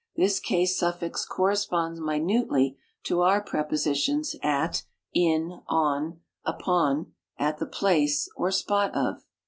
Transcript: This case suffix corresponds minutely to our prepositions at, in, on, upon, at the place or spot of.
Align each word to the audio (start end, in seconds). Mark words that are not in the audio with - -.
This 0.15 0.39
case 0.39 0.79
suffix 0.79 1.27
corresponds 1.27 1.99
minutely 1.99 2.75
to 3.03 3.21
our 3.21 3.39
prepositions 3.39 4.35
at, 4.41 4.81
in, 5.13 5.61
on, 5.67 6.21
upon, 6.43 7.13
at 7.37 7.59
the 7.59 7.67
place 7.67 8.27
or 8.35 8.49
spot 8.49 8.95
of. 8.95 9.23